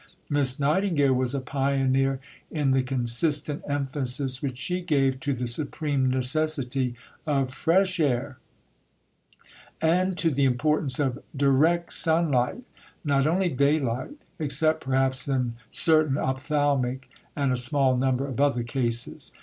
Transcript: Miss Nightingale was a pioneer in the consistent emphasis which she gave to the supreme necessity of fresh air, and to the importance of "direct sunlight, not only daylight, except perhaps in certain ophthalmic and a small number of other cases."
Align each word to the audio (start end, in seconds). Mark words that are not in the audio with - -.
Miss 0.31 0.59
Nightingale 0.59 1.13
was 1.13 1.35
a 1.35 1.39
pioneer 1.39 2.19
in 2.49 2.71
the 2.71 2.81
consistent 2.81 3.61
emphasis 3.69 4.41
which 4.41 4.57
she 4.57 4.81
gave 4.81 5.19
to 5.19 5.31
the 5.31 5.45
supreme 5.45 6.09
necessity 6.09 6.95
of 7.27 7.53
fresh 7.53 7.99
air, 7.99 8.39
and 9.79 10.17
to 10.17 10.31
the 10.31 10.43
importance 10.45 10.97
of 10.97 11.21
"direct 11.37 11.93
sunlight, 11.93 12.63
not 13.05 13.27
only 13.27 13.47
daylight, 13.49 14.13
except 14.39 14.81
perhaps 14.81 15.27
in 15.27 15.53
certain 15.69 16.17
ophthalmic 16.17 17.07
and 17.35 17.53
a 17.53 17.55
small 17.55 17.95
number 17.95 18.25
of 18.25 18.41
other 18.41 18.63
cases." 18.63 19.31